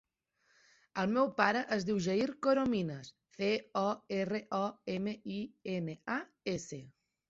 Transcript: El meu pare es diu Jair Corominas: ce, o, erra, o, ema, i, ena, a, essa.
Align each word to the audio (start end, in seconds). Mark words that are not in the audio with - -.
El 1.03 1.11
meu 1.17 1.29
pare 1.41 1.61
es 1.75 1.85
diu 1.91 1.99
Jair 2.07 2.27
Corominas: 2.47 3.13
ce, 3.37 3.53
o, 3.85 3.87
erra, 4.21 4.45
o, 4.65 4.67
ema, 4.99 5.19
i, 5.41 5.43
ena, 5.81 6.01
a, 6.21 6.23
essa. 6.61 6.87